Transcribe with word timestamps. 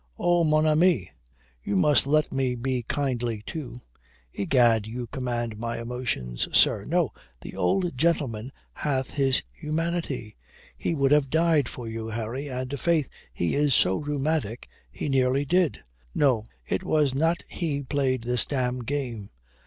"Oh, 0.17 0.43
mon 0.43 0.65
ami, 0.65 1.11
you 1.63 1.75
must 1.75 2.07
let 2.07 2.31
me 2.33 2.55
be 2.55 2.81
kindly 2.81 3.43
too. 3.45 3.81
Egad, 4.33 4.87
you 4.87 5.05
command 5.05 5.59
my 5.59 5.79
emotions, 5.79 6.47
sir. 6.57 6.85
No, 6.85 7.13
the 7.41 7.55
old 7.55 7.95
gentleman 7.95 8.51
hath 8.73 9.13
his 9.13 9.43
humanity. 9.53 10.35
He 10.75 10.95
would 10.95 11.11
have 11.11 11.29
died 11.29 11.69
for 11.69 11.87
you, 11.87 12.07
Harry, 12.07 12.47
and 12.49 12.79
faith 12.79 13.09
he 13.31 13.53
is 13.53 13.75
so 13.75 13.97
rheumatic 13.97 14.67
he 14.91 15.07
nearly 15.07 15.45
did. 15.45 15.83
No, 16.15 16.45
it 16.65 16.81
was 16.81 17.13
not 17.13 17.43
he 17.47 17.83
played 17.83 18.23
this 18.23 18.43
damned 18.47 18.87
game. 18.87 19.29